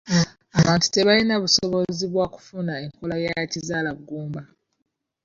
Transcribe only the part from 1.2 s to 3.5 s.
busobozi bwa kufuna enkola za